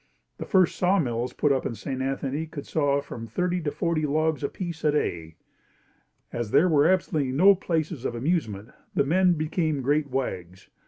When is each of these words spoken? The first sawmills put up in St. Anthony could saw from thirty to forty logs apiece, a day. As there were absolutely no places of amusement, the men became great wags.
The 0.39 0.47
first 0.47 0.77
sawmills 0.77 1.31
put 1.31 1.51
up 1.51 1.63
in 1.63 1.75
St. 1.75 2.01
Anthony 2.01 2.47
could 2.47 2.65
saw 2.65 3.01
from 3.01 3.27
thirty 3.27 3.61
to 3.61 3.69
forty 3.69 4.07
logs 4.07 4.41
apiece, 4.43 4.83
a 4.83 4.91
day. 4.93 5.35
As 6.33 6.49
there 6.49 6.67
were 6.67 6.87
absolutely 6.87 7.31
no 7.31 7.53
places 7.53 8.03
of 8.03 8.15
amusement, 8.15 8.71
the 8.95 9.05
men 9.05 9.33
became 9.33 9.83
great 9.83 10.09
wags. 10.09 10.69